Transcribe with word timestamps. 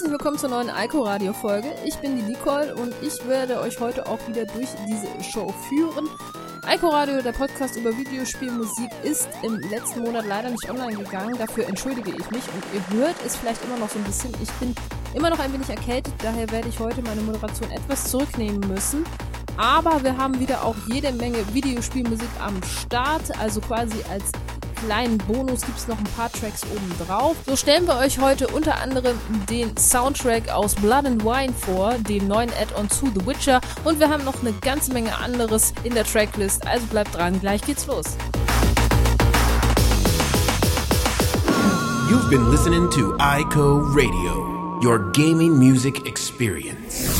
Herzlich 0.00 0.18
willkommen 0.18 0.38
zur 0.38 0.48
neuen 0.48 0.70
Alco 0.70 1.02
Radio 1.02 1.34
Folge. 1.34 1.74
Ich 1.84 1.94
bin 1.96 2.16
die 2.16 2.22
Nicole 2.22 2.74
und 2.74 2.94
ich 3.02 3.28
werde 3.28 3.60
euch 3.60 3.80
heute 3.80 4.06
auch 4.06 4.18
wieder 4.26 4.46
durch 4.46 4.70
diese 4.88 5.08
Show 5.22 5.52
führen. 5.68 6.08
Alco 6.62 6.88
Radio, 6.88 7.20
der 7.20 7.32
Podcast 7.32 7.76
über 7.76 7.94
Videospielmusik, 7.94 8.88
ist 9.02 9.28
im 9.42 9.56
letzten 9.56 10.00
Monat 10.00 10.24
leider 10.26 10.48
nicht 10.48 10.70
online 10.70 10.96
gegangen. 10.96 11.36
Dafür 11.36 11.68
entschuldige 11.68 12.12
ich 12.12 12.30
mich 12.30 12.42
und 12.54 12.64
ihr 12.72 12.98
hört 12.98 13.16
es 13.26 13.36
vielleicht 13.36 13.62
immer 13.62 13.76
noch 13.76 13.90
so 13.90 13.98
ein 13.98 14.04
bisschen. 14.04 14.32
Ich 14.42 14.50
bin 14.52 14.74
immer 15.12 15.28
noch 15.28 15.38
ein 15.38 15.52
wenig 15.52 15.68
erkältet, 15.68 16.14
daher 16.22 16.50
werde 16.50 16.70
ich 16.70 16.78
heute 16.78 17.02
meine 17.02 17.20
Moderation 17.20 17.70
etwas 17.70 18.10
zurücknehmen 18.10 18.60
müssen. 18.60 19.04
Aber 19.58 20.02
wir 20.02 20.16
haben 20.16 20.40
wieder 20.40 20.64
auch 20.64 20.76
jede 20.86 21.12
Menge 21.12 21.44
Videospielmusik 21.52 22.30
am 22.42 22.58
Start, 22.62 23.38
also 23.38 23.60
quasi 23.60 23.98
als 24.10 24.32
kleinen 24.84 25.18
Bonus 25.18 25.62
gibt 25.62 25.78
es 25.78 25.88
noch 25.88 25.98
ein 25.98 26.04
paar 26.16 26.30
Tracks 26.30 26.62
oben 26.64 27.06
drauf. 27.06 27.36
So 27.46 27.56
stellen 27.56 27.86
wir 27.86 27.96
euch 27.98 28.18
heute 28.18 28.48
unter 28.48 28.80
anderem 28.80 29.18
den 29.48 29.76
Soundtrack 29.76 30.48
aus 30.50 30.74
Blood 30.74 31.06
and 31.06 31.24
Wine 31.24 31.52
vor, 31.52 31.94
dem 32.08 32.26
neuen 32.26 32.50
Add-on 32.50 32.88
zu 32.88 33.06
The 33.06 33.26
Witcher 33.26 33.60
und 33.84 34.00
wir 34.00 34.08
haben 34.08 34.24
noch 34.24 34.40
eine 34.40 34.52
ganze 34.52 34.92
Menge 34.92 35.16
anderes 35.18 35.72
in 35.84 35.94
der 35.94 36.04
Tracklist, 36.04 36.66
also 36.66 36.86
bleibt 36.86 37.14
dran, 37.14 37.40
gleich 37.40 37.62
geht's 37.62 37.86
los. 37.86 38.16
You've 42.10 42.28
been 42.28 42.50
listening 42.50 42.90
to 42.90 43.16
ICO 43.18 43.80
Radio, 43.94 44.80
your 44.82 45.10
gaming 45.12 45.56
music 45.56 46.06
experience. 46.06 47.19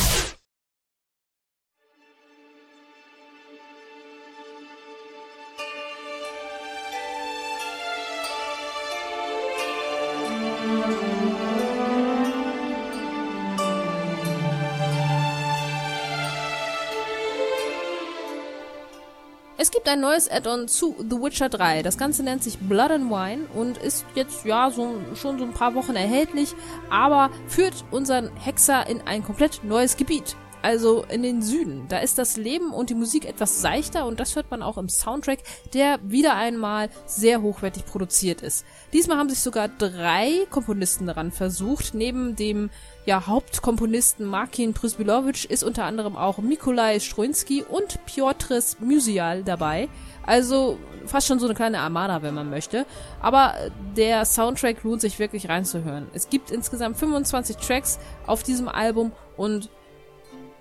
Es 19.61 19.69
gibt 19.69 19.87
ein 19.87 19.99
neues 19.99 20.27
Add-on 20.27 20.67
zu 20.67 20.95
The 20.97 21.21
Witcher 21.21 21.47
3. 21.47 21.83
Das 21.83 21.95
Ganze 21.95 22.23
nennt 22.23 22.41
sich 22.41 22.57
Blood 22.57 22.89
and 22.89 23.11
Wine 23.11 23.45
und 23.53 23.77
ist 23.77 24.07
jetzt 24.15 24.43
ja 24.43 24.71
so, 24.71 24.95
schon 25.13 25.37
so 25.37 25.45
ein 25.45 25.53
paar 25.53 25.75
Wochen 25.75 25.95
erhältlich, 25.95 26.55
aber 26.89 27.29
führt 27.47 27.85
unseren 27.91 28.35
Hexer 28.37 28.87
in 28.89 29.01
ein 29.01 29.23
komplett 29.23 29.63
neues 29.63 29.97
Gebiet. 29.97 30.35
Also 30.61 31.03
in 31.09 31.23
den 31.23 31.41
Süden. 31.41 31.85
Da 31.89 31.99
ist 31.99 32.17
das 32.17 32.37
Leben 32.37 32.71
und 32.71 32.89
die 32.89 32.95
Musik 32.95 33.25
etwas 33.25 33.61
seichter 33.61 34.05
und 34.05 34.19
das 34.19 34.35
hört 34.35 34.51
man 34.51 34.61
auch 34.61 34.77
im 34.77 34.89
Soundtrack, 34.89 35.39
der 35.73 35.99
wieder 36.03 36.35
einmal 36.35 36.89
sehr 37.05 37.41
hochwertig 37.41 37.85
produziert 37.85 38.41
ist. 38.41 38.65
Diesmal 38.93 39.17
haben 39.17 39.29
sich 39.29 39.39
sogar 39.39 39.67
drei 39.67 40.45
Komponisten 40.49 41.07
daran 41.07 41.31
versucht. 41.31 41.93
Neben 41.93 42.35
dem 42.35 42.69
ja, 43.05 43.25
Hauptkomponisten 43.25 44.25
Markin 44.25 44.73
Prysbilovic 44.73 45.45
ist 45.45 45.63
unter 45.63 45.85
anderem 45.85 46.15
auch 46.15 46.37
Mikolai 46.37 46.99
Struinski 46.99 47.63
und 47.63 48.05
Piotrs 48.05 48.77
Musial 48.79 49.43
dabei. 49.43 49.89
Also 50.23 50.77
fast 51.07 51.27
schon 51.27 51.39
so 51.39 51.45
eine 51.45 51.55
kleine 51.55 51.79
Armada, 51.79 52.21
wenn 52.21 52.35
man 52.35 52.51
möchte. 52.51 52.85
Aber 53.19 53.55
der 53.97 54.25
Soundtrack 54.25 54.83
lohnt 54.83 55.01
sich 55.01 55.17
wirklich 55.17 55.49
reinzuhören. 55.49 56.07
Es 56.13 56.29
gibt 56.29 56.51
insgesamt 56.51 56.97
25 56.97 57.57
Tracks 57.57 57.99
auf 58.27 58.43
diesem 58.43 58.67
Album 58.67 59.11
und 59.35 59.69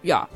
ja, 0.03 0.29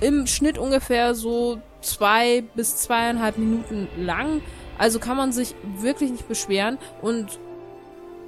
im 0.00 0.26
Schnitt 0.26 0.58
ungefähr 0.58 1.14
so 1.14 1.60
zwei 1.80 2.42
bis 2.54 2.76
zweieinhalb 2.78 3.38
Minuten 3.38 3.88
lang. 3.98 4.42
Also 4.78 4.98
kann 4.98 5.16
man 5.16 5.32
sich 5.32 5.54
wirklich 5.78 6.10
nicht 6.10 6.28
beschweren 6.28 6.78
und 7.02 7.38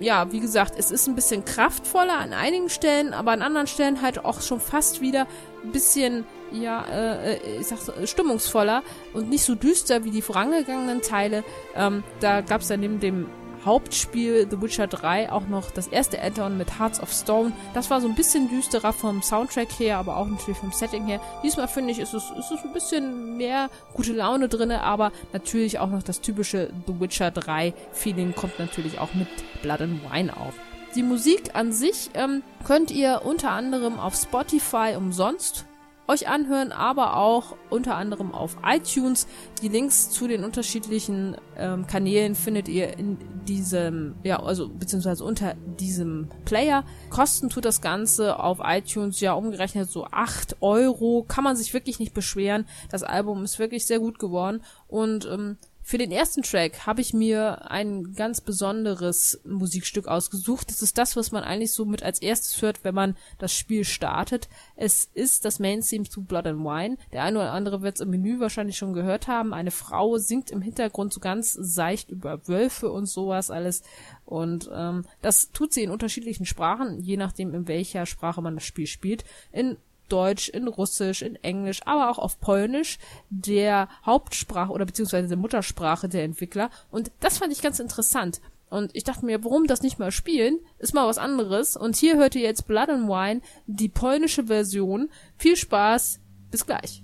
ja, 0.00 0.32
wie 0.32 0.40
gesagt, 0.40 0.74
es 0.76 0.90
ist 0.90 1.06
ein 1.06 1.14
bisschen 1.14 1.44
kraftvoller 1.44 2.18
an 2.18 2.32
einigen 2.32 2.68
Stellen, 2.68 3.14
aber 3.14 3.30
an 3.32 3.40
anderen 3.40 3.66
Stellen 3.68 4.02
halt 4.02 4.24
auch 4.24 4.40
schon 4.40 4.60
fast 4.60 5.00
wieder 5.00 5.26
ein 5.62 5.70
bisschen, 5.70 6.24
ja, 6.50 6.84
äh, 6.84 7.36
ich 7.60 7.68
sag 7.68 7.78
so, 7.78 7.92
stimmungsvoller 8.04 8.82
und 9.14 9.30
nicht 9.30 9.44
so 9.44 9.54
düster 9.54 10.04
wie 10.04 10.10
die 10.10 10.22
vorangegangenen 10.22 11.02
Teile. 11.02 11.44
Ähm, 11.76 12.02
da 12.20 12.40
gab 12.40 12.62
es 12.62 12.68
dann 12.68 12.80
neben 12.80 12.98
dem 12.98 13.26
Hauptspiel 13.64 14.46
The 14.50 14.60
Witcher 14.60 14.86
3 14.86 15.30
auch 15.30 15.46
noch 15.48 15.70
das 15.70 15.88
erste 15.88 16.20
Add-on 16.20 16.58
mit 16.58 16.78
Hearts 16.78 17.00
of 17.00 17.12
Stone. 17.12 17.52
Das 17.74 17.90
war 17.90 18.00
so 18.00 18.08
ein 18.08 18.14
bisschen 18.14 18.48
düsterer 18.48 18.92
vom 18.92 19.22
Soundtrack 19.22 19.68
her, 19.78 19.98
aber 19.98 20.16
auch 20.16 20.26
natürlich 20.26 20.58
vom 20.58 20.72
Setting 20.72 21.06
her. 21.06 21.20
Diesmal 21.42 21.68
finde 21.68 21.92
ich, 21.92 21.98
ist 21.98 22.14
es, 22.14 22.24
ist 22.38 22.50
es 22.50 22.64
ein 22.64 22.72
bisschen 22.72 23.36
mehr 23.36 23.70
gute 23.94 24.12
Laune 24.12 24.48
drinne, 24.48 24.82
aber 24.82 25.12
natürlich 25.32 25.78
auch 25.78 25.90
noch 25.90 26.02
das 26.02 26.20
typische 26.20 26.70
The 26.86 27.00
Witcher 27.00 27.30
3 27.30 27.72
Feeling 27.92 28.34
kommt 28.34 28.58
natürlich 28.58 28.98
auch 28.98 29.14
mit 29.14 29.28
Blood 29.62 29.82
and 29.82 30.00
Wine 30.10 30.36
auf. 30.36 30.54
Die 30.94 31.02
Musik 31.02 31.54
an 31.54 31.72
sich 31.72 32.10
ähm, 32.14 32.42
könnt 32.64 32.90
ihr 32.90 33.22
unter 33.24 33.50
anderem 33.50 33.98
auf 33.98 34.14
Spotify 34.14 34.94
umsonst 34.96 35.64
euch 36.12 36.28
anhören, 36.28 36.72
aber 36.72 37.16
auch 37.16 37.56
unter 37.70 37.96
anderem 37.96 38.32
auf 38.32 38.56
iTunes. 38.64 39.26
Die 39.62 39.68
Links 39.68 40.10
zu 40.10 40.28
den 40.28 40.44
unterschiedlichen 40.44 41.36
ähm, 41.56 41.86
Kanälen 41.86 42.34
findet 42.34 42.68
ihr 42.68 42.98
in 42.98 43.18
diesem, 43.46 44.14
ja, 44.22 44.42
also 44.42 44.68
beziehungsweise 44.68 45.24
unter 45.24 45.54
diesem 45.54 46.28
Player. 46.44 46.84
Kosten 47.10 47.48
tut 47.48 47.64
das 47.64 47.80
Ganze 47.80 48.38
auf 48.38 48.58
iTunes 48.62 49.20
ja 49.20 49.32
umgerechnet 49.32 49.90
so 49.90 50.06
acht 50.10 50.56
Euro. 50.60 51.24
Kann 51.26 51.44
man 51.44 51.56
sich 51.56 51.72
wirklich 51.72 51.98
nicht 51.98 52.14
beschweren. 52.14 52.66
Das 52.90 53.02
Album 53.02 53.42
ist 53.44 53.58
wirklich 53.58 53.86
sehr 53.86 53.98
gut 53.98 54.18
geworden 54.18 54.62
und 54.88 55.26
ähm, 55.26 55.56
für 55.84 55.98
den 55.98 56.12
ersten 56.12 56.42
Track 56.42 56.86
habe 56.86 57.00
ich 57.00 57.12
mir 57.12 57.70
ein 57.70 58.14
ganz 58.14 58.40
besonderes 58.40 59.40
Musikstück 59.44 60.06
ausgesucht. 60.06 60.70
Das 60.70 60.80
ist 60.80 60.96
das, 60.96 61.16
was 61.16 61.32
man 61.32 61.42
eigentlich 61.42 61.72
so 61.72 61.84
mit 61.84 62.02
als 62.02 62.22
erstes 62.22 62.62
hört, 62.62 62.84
wenn 62.84 62.94
man 62.94 63.16
das 63.38 63.52
Spiel 63.52 63.84
startet. 63.84 64.48
Es 64.76 65.10
ist 65.12 65.44
das 65.44 65.58
Main-Theme 65.58 66.04
zu 66.04 66.22
Blood 66.22 66.46
and 66.46 66.60
Wine. 66.60 66.96
Der 67.12 67.24
eine 67.24 67.40
oder 67.40 67.52
andere 67.52 67.82
wird 67.82 67.96
es 67.96 68.00
im 68.00 68.10
Menü 68.10 68.38
wahrscheinlich 68.38 68.78
schon 68.78 68.92
gehört 68.92 69.26
haben. 69.26 69.52
Eine 69.52 69.72
Frau 69.72 70.18
singt 70.18 70.50
im 70.50 70.62
Hintergrund 70.62 71.12
so 71.12 71.20
ganz 71.20 71.52
seicht 71.52 72.10
über 72.10 72.46
Wölfe 72.46 72.90
und 72.92 73.06
sowas 73.06 73.50
alles. 73.50 73.82
Und 74.24 74.70
ähm, 74.72 75.04
das 75.20 75.50
tut 75.50 75.72
sie 75.72 75.82
in 75.82 75.90
unterschiedlichen 75.90 76.46
Sprachen, 76.46 77.00
je 77.00 77.16
nachdem, 77.16 77.54
in 77.54 77.66
welcher 77.66 78.06
Sprache 78.06 78.40
man 78.40 78.54
das 78.54 78.64
Spiel 78.64 78.86
spielt. 78.86 79.24
In 79.50 79.76
Deutsch, 80.12 80.48
in 80.48 80.68
Russisch, 80.68 81.22
in 81.22 81.36
Englisch, 81.36 81.80
aber 81.86 82.10
auch 82.10 82.18
auf 82.18 82.38
Polnisch, 82.38 82.98
der 83.30 83.88
Hauptsprache 84.04 84.72
oder 84.72 84.84
beziehungsweise 84.84 85.28
der 85.28 85.38
Muttersprache 85.38 86.08
der 86.08 86.24
Entwickler. 86.24 86.70
Und 86.90 87.10
das 87.20 87.38
fand 87.38 87.52
ich 87.52 87.62
ganz 87.62 87.80
interessant. 87.80 88.40
Und 88.68 88.94
ich 88.94 89.04
dachte 89.04 89.26
mir, 89.26 89.44
warum 89.44 89.66
das 89.66 89.82
nicht 89.82 89.98
mal 89.98 90.10
spielen? 90.10 90.58
Ist 90.78 90.94
mal 90.94 91.06
was 91.06 91.18
anderes. 91.18 91.76
Und 91.76 91.96
hier 91.96 92.16
hört 92.16 92.34
ihr 92.34 92.42
jetzt 92.42 92.66
Blood 92.66 92.88
and 92.88 93.08
Wine, 93.08 93.40
die 93.66 93.88
polnische 93.88 94.44
Version. 94.44 95.10
Viel 95.36 95.56
Spaß, 95.56 96.20
bis 96.50 96.66
gleich. 96.66 97.02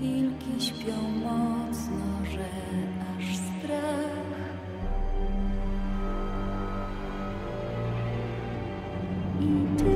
Wilki 0.00 0.66
śpią 0.66 1.29
eternal. 9.40 9.89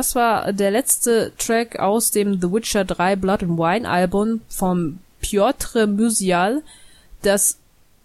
Das 0.00 0.14
war 0.14 0.54
der 0.54 0.70
letzte 0.70 1.32
Track 1.36 1.78
aus 1.78 2.10
dem 2.10 2.40
The 2.40 2.50
Witcher 2.50 2.86
3 2.86 3.16
Blood 3.16 3.42
and 3.42 3.58
Wine 3.58 3.86
Album 3.86 4.40
vom 4.48 4.98
Piotr 5.20 5.86
Musial. 5.86 6.62
Das 7.20 7.58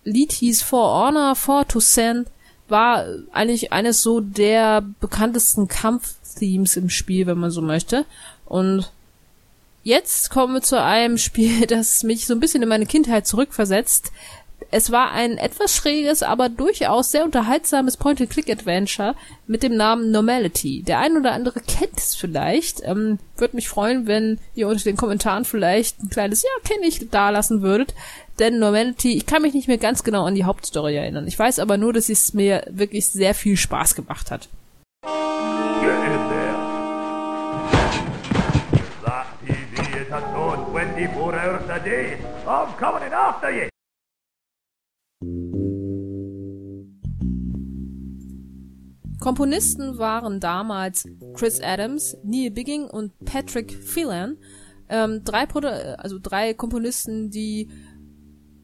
Lied 0.04 0.34
hieß 0.34 0.62
For 0.62 1.08
Honor, 1.08 1.38
For 1.38 1.66
Toussaint, 1.66 2.28
war 2.68 3.06
eigentlich 3.32 3.72
eines 3.72 4.02
so 4.02 4.20
der 4.20 4.84
bekanntesten 5.00 5.70
Kampfthemes 5.70 6.76
im 6.76 6.90
Spiel, 6.90 7.28
wenn 7.28 7.38
man 7.38 7.50
so 7.50 7.62
möchte. 7.62 8.04
Und 8.44 8.92
jetzt 9.84 10.32
kommen 10.32 10.56
wir 10.56 10.62
zu 10.62 10.84
einem 10.84 11.18
Spiel, 11.18 11.66
das 11.66 12.04
mich 12.04 12.26
so 12.26 12.34
ein 12.34 12.42
bisschen 12.42 12.62
in 12.62 12.68
meine 12.68 12.88
Kindheit 12.88 13.26
zurückversetzt. 13.26 14.12
Es 14.72 14.92
war 14.92 15.12
ein 15.12 15.38
etwas 15.38 15.76
schräges, 15.76 16.24
aber 16.24 16.50
durchaus 16.50 17.12
sehr 17.12 17.24
unterhaltsames 17.24 17.98
Point-and-Click-Adventure 17.98 19.16
mit 19.48 19.64
dem 19.64 19.76
Namen 19.76 20.12
Normality. 20.12 20.84
Der 20.84 21.00
ein 21.00 21.18
oder 21.18 21.32
andere 21.32 21.62
kennt 21.62 21.98
es 21.98 22.16
vielleicht. 22.16 22.82
Ähm, 22.84 23.20
Würde 23.38 23.56
mich 23.56 23.70
freuen, 23.70 24.08
wenn 24.08 24.40
ihr 24.54 24.68
unter 24.68 24.84
den 24.84 24.98
Kommentaren 24.98 25.46
vielleicht 25.46 26.02
ein 26.02 26.10
kleines 26.10 26.44
Ja, 26.44 26.50
kenne 26.64 26.86
ich, 26.88 27.10
da 27.10 27.30
lassen 27.30 27.62
würdet. 27.62 27.94
Denn 28.40 28.60
Normality, 28.60 29.16
ich 29.16 29.26
kann 29.26 29.44
mich 29.44 29.54
nicht 29.54 29.68
mehr 29.68 29.78
ganz 29.78 30.04
genau 30.04 30.26
an 30.26 30.36
die 30.36 30.44
Hauptstory 30.44 30.96
erinnern. 30.96 31.28
Ich 31.28 31.40
weiß 31.40 31.60
aber 31.60 31.78
nur, 31.78 31.94
dass 31.94 32.10
es 32.10 32.34
mir 32.34 32.66
wirklich 32.70 33.08
sehr 33.08 33.34
viel 33.34 33.56
Spaß 33.56 33.96
gemacht 33.96 34.32
hat. 34.32 34.50
That 39.06 39.28
TV 39.46 39.98
is 39.98 40.12
on 40.12 40.74
24 40.74 41.36
hours 41.36 41.70
a 41.70 41.80
day. 41.80 42.18
I'm 42.48 42.74
coming 42.78 43.04
in 43.04 43.14
after 43.14 43.52
you. 43.52 43.70
Komponisten 49.26 49.98
waren 49.98 50.40
damals 50.40 51.08
Chris 51.34 51.60
Adams, 51.60 52.16
Neil 52.24 52.52
Bigging 52.52 52.84
und 52.84 53.12
Patrick 53.26 53.74
Phelan. 53.74 54.38
Ähm, 54.88 55.24
drei, 55.24 55.48
Produ 55.48 55.68
also 55.98 56.20
drei 56.22 56.54
Komponisten, 56.54 57.32
die 57.32 57.72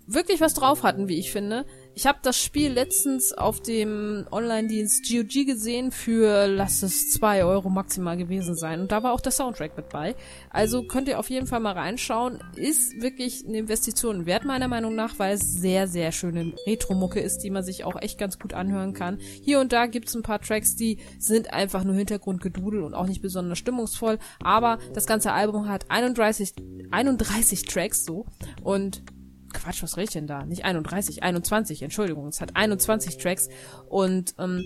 wirklich 0.05 0.39
was 0.39 0.53
drauf 0.53 0.83
hatten, 0.83 1.07
wie 1.07 1.17
ich 1.17 1.31
finde. 1.31 1.65
Ich 1.93 2.07
habe 2.07 2.19
das 2.21 2.41
Spiel 2.41 2.71
letztens 2.71 3.33
auf 3.33 3.61
dem 3.61 4.25
Online-Dienst 4.31 5.11
GOG 5.11 5.45
gesehen 5.45 5.91
für, 5.91 6.47
lass 6.47 6.83
es 6.83 7.11
zwei 7.11 7.43
Euro 7.43 7.69
maximal 7.69 8.15
gewesen 8.15 8.55
sein. 8.55 8.79
Und 8.81 8.91
da 8.93 9.03
war 9.03 9.11
auch 9.11 9.19
der 9.19 9.33
Soundtrack 9.33 9.75
mit 9.75 9.89
bei. 9.89 10.15
Also 10.49 10.83
könnt 10.83 11.09
ihr 11.09 11.19
auf 11.19 11.29
jeden 11.29 11.47
Fall 11.47 11.59
mal 11.59 11.73
reinschauen. 11.73 12.39
Ist 12.55 13.01
wirklich 13.01 13.45
eine 13.45 13.57
Investition 13.57 14.25
wert, 14.25 14.45
meiner 14.45 14.69
Meinung 14.69 14.95
nach, 14.95 15.19
weil 15.19 15.35
es 15.35 15.41
sehr, 15.41 15.87
sehr 15.89 16.13
schöne 16.13 16.53
Retro-Mucke 16.65 17.19
ist, 17.19 17.39
die 17.39 17.49
man 17.49 17.63
sich 17.63 17.83
auch 17.83 18.01
echt 18.01 18.17
ganz 18.17 18.39
gut 18.39 18.53
anhören 18.53 18.93
kann. 18.93 19.17
Hier 19.19 19.59
und 19.59 19.73
da 19.73 19.85
gibt's 19.85 20.15
ein 20.15 20.23
paar 20.23 20.39
Tracks, 20.39 20.77
die 20.77 20.97
sind 21.19 21.51
einfach 21.51 21.83
nur 21.83 21.95
Hintergrundgedudel 21.95 22.83
und 22.83 22.93
auch 22.93 23.07
nicht 23.07 23.21
besonders 23.21 23.57
stimmungsvoll. 23.57 24.17
Aber 24.41 24.79
das 24.93 25.07
ganze 25.07 25.33
Album 25.33 25.67
hat 25.67 25.91
31, 25.91 26.53
31 26.89 27.65
Tracks 27.65 28.05
so. 28.05 28.25
Und 28.63 29.03
Quatsch, 29.53 29.83
was 29.83 29.97
rede 29.97 30.05
ich 30.05 30.13
denn 30.13 30.27
da? 30.27 30.45
Nicht 30.45 30.65
31, 30.65 31.23
21, 31.23 31.81
Entschuldigung. 31.81 32.27
Es 32.27 32.41
hat 32.41 32.55
21 32.55 33.17
Tracks 33.17 33.49
und 33.87 34.33
ähm, 34.39 34.63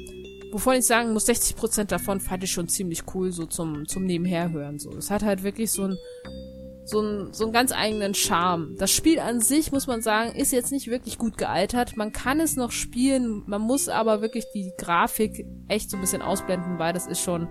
wovon 0.51 0.75
ich 0.75 0.85
sagen 0.85 1.13
muss, 1.13 1.27
60% 1.27 1.85
davon 1.85 2.19
fand 2.19 2.43
ich 2.43 2.51
schon 2.51 2.67
ziemlich 2.67 3.03
cool, 3.13 3.31
so 3.31 3.45
zum, 3.45 3.87
zum 3.87 4.05
Nebenherhören. 4.05 4.79
So. 4.79 4.91
Es 4.91 5.11
hat 5.11 5.23
halt 5.23 5.43
wirklich 5.43 5.71
so 5.71 5.83
ein 5.83 5.97
so 6.87 7.01
ein 7.01 7.33
so 7.33 7.45
einen 7.45 7.53
ganz 7.53 7.71
eigenen 7.71 8.13
Charme. 8.13 8.75
Das 8.77 8.91
Spiel 8.91 9.19
an 9.19 9.41
sich, 9.41 9.71
muss 9.71 9.87
man 9.87 10.01
sagen, 10.01 10.35
ist 10.35 10.51
jetzt 10.51 10.71
nicht 10.71 10.87
wirklich 10.87 11.17
gut 11.17 11.37
gealtert. 11.37 11.97
Man 11.97 12.11
kann 12.11 12.39
es 12.39 12.55
noch 12.55 12.71
spielen, 12.71 13.43
man 13.47 13.61
muss 13.61 13.89
aber 13.89 14.21
wirklich 14.21 14.45
die 14.53 14.71
Grafik 14.77 15.45
echt 15.67 15.89
so 15.89 15.97
ein 15.97 16.01
bisschen 16.01 16.21
ausblenden, 16.21 16.77
weil 16.77 16.93
das 16.93 17.07
ist 17.07 17.21
schon, 17.21 17.47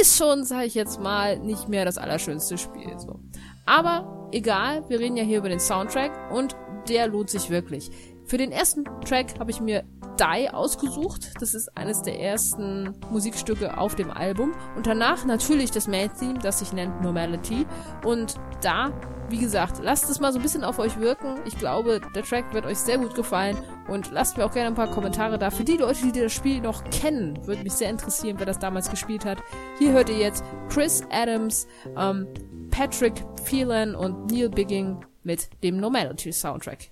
ist 0.00 0.16
schon, 0.16 0.44
sag 0.44 0.64
ich 0.64 0.74
jetzt 0.74 1.00
mal, 1.00 1.38
nicht 1.40 1.68
mehr 1.68 1.84
das 1.84 1.98
allerschönste 1.98 2.56
Spiel. 2.56 2.96
So. 2.98 3.20
Aber 3.66 4.15
egal, 4.32 4.88
wir 4.88 5.00
reden 5.00 5.16
ja 5.16 5.24
hier 5.24 5.38
über 5.38 5.48
den 5.48 5.60
Soundtrack 5.60 6.32
und 6.32 6.56
der 6.88 7.08
lohnt 7.08 7.30
sich 7.30 7.50
wirklich. 7.50 7.90
Für 8.26 8.38
den 8.38 8.50
ersten 8.50 8.84
Track 9.04 9.38
habe 9.38 9.52
ich 9.52 9.60
mir 9.60 9.84
Die 10.18 10.50
ausgesucht. 10.50 11.30
Das 11.40 11.54
ist 11.54 11.76
eines 11.76 12.02
der 12.02 12.20
ersten 12.20 12.94
Musikstücke 13.10 13.78
auf 13.78 13.94
dem 13.94 14.10
Album. 14.10 14.52
Und 14.74 14.86
danach 14.86 15.24
natürlich 15.24 15.70
das 15.70 15.86
Main 15.86 16.10
Theme, 16.18 16.38
das 16.40 16.58
sich 16.58 16.72
nennt 16.72 17.02
Normality. 17.02 17.66
Und 18.04 18.34
da, 18.62 18.92
wie 19.28 19.38
gesagt, 19.38 19.80
lasst 19.80 20.10
es 20.10 20.18
mal 20.18 20.32
so 20.32 20.40
ein 20.40 20.42
bisschen 20.42 20.64
auf 20.64 20.80
euch 20.80 20.98
wirken. 20.98 21.36
Ich 21.44 21.56
glaube, 21.56 22.00
der 22.16 22.24
Track 22.24 22.52
wird 22.52 22.66
euch 22.66 22.78
sehr 22.78 22.98
gut 22.98 23.14
gefallen. 23.14 23.56
Und 23.86 24.10
lasst 24.10 24.36
mir 24.36 24.44
auch 24.44 24.52
gerne 24.52 24.68
ein 24.68 24.74
paar 24.74 24.90
Kommentare 24.90 25.38
da. 25.38 25.50
Für 25.50 25.64
die 25.64 25.76
Leute, 25.76 26.10
die 26.10 26.20
das 26.20 26.32
Spiel 26.32 26.60
noch 26.60 26.82
kennen, 26.90 27.46
würde 27.46 27.62
mich 27.62 27.74
sehr 27.74 27.90
interessieren, 27.90 28.38
wer 28.38 28.46
das 28.46 28.58
damals 28.58 28.90
gespielt 28.90 29.24
hat. 29.24 29.38
Hier 29.78 29.92
hört 29.92 30.08
ihr 30.08 30.18
jetzt 30.18 30.42
Chris 30.68 31.04
Adams, 31.10 31.68
ähm, 31.96 32.26
Patrick 32.76 33.24
Phelan 33.42 33.94
und 33.94 34.30
Neil 34.30 34.50
Bigging 34.50 35.02
mit 35.22 35.48
dem 35.64 35.78
Normality 35.78 36.30
Soundtrack. 36.30 36.90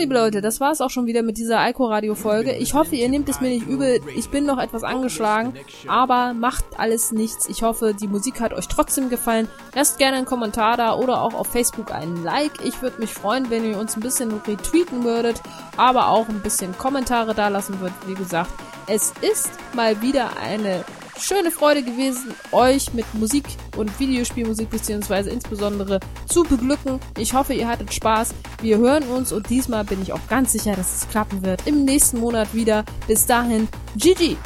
Liebe 0.00 0.14
Leute, 0.14 0.40
das 0.40 0.60
war's 0.60 0.80
auch 0.80 0.88
schon 0.88 1.04
wieder 1.04 1.22
mit 1.22 1.36
dieser 1.36 1.68
Ico-Radio-Folge. 1.68 2.56
Ich 2.56 2.72
hoffe, 2.72 2.96
ihr 2.96 3.10
nehmt 3.10 3.28
es 3.28 3.42
mir 3.42 3.50
nicht 3.50 3.66
übel. 3.66 4.00
Ich 4.16 4.30
bin 4.30 4.46
noch 4.46 4.56
etwas 4.56 4.82
angeschlagen, 4.82 5.52
aber 5.86 6.32
macht 6.32 6.64
alles 6.78 7.12
nichts. 7.12 7.46
Ich 7.50 7.62
hoffe, 7.62 7.92
die 7.92 8.08
Musik 8.08 8.40
hat 8.40 8.54
euch 8.54 8.66
trotzdem 8.66 9.10
gefallen. 9.10 9.46
Lasst 9.74 9.98
gerne 9.98 10.16
einen 10.16 10.24
Kommentar 10.24 10.78
da 10.78 10.94
oder 10.94 11.20
auch 11.20 11.34
auf 11.34 11.48
Facebook 11.48 11.92
einen 11.92 12.24
Like. 12.24 12.64
Ich 12.64 12.80
würde 12.80 12.98
mich 12.98 13.12
freuen, 13.12 13.50
wenn 13.50 13.70
ihr 13.70 13.78
uns 13.78 13.94
ein 13.94 14.00
bisschen 14.00 14.32
retweeten 14.46 15.04
würdet, 15.04 15.42
aber 15.76 16.08
auch 16.08 16.30
ein 16.30 16.40
bisschen 16.40 16.76
Kommentare 16.78 17.34
da 17.34 17.48
lassen 17.48 17.78
würdet. 17.80 17.96
Wie 18.06 18.14
gesagt, 18.14 18.50
es 18.86 19.12
ist 19.20 19.50
mal 19.74 20.00
wieder 20.00 20.30
eine 20.42 20.82
schöne 21.18 21.50
Freude 21.50 21.82
gewesen, 21.82 22.34
euch 22.52 22.92
mit 22.92 23.06
Musik 23.14 23.44
und 23.76 23.98
Videospielmusik 23.98 24.70
beziehungsweise 24.70 25.30
insbesondere 25.30 26.00
zu 26.26 26.42
beglücken. 26.42 27.00
Ich 27.18 27.34
hoffe, 27.34 27.54
ihr 27.54 27.68
hattet 27.68 27.92
Spaß. 27.92 28.34
Wir 28.62 28.78
hören 28.78 29.04
uns 29.04 29.32
und 29.32 29.48
diesmal 29.50 29.84
bin 29.84 30.02
ich 30.02 30.12
auch 30.12 30.26
ganz 30.28 30.52
sicher, 30.52 30.74
dass 30.74 30.96
es 31.02 31.08
klappen 31.08 31.42
wird. 31.42 31.66
Im 31.66 31.84
nächsten 31.84 32.20
Monat 32.20 32.54
wieder. 32.54 32.84
Bis 33.06 33.26
dahin, 33.26 33.68
GG! 33.96 34.36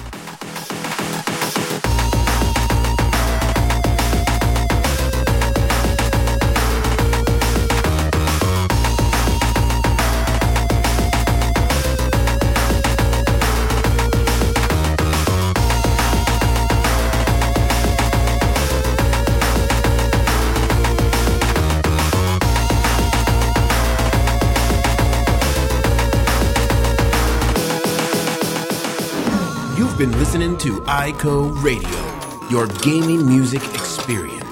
Listening 30.34 30.58
to 30.58 30.80
ICO 30.80 31.62
Radio, 31.62 32.48
your 32.48 32.66
gaming 32.82 33.24
music 33.24 33.62
experience. 33.72 34.43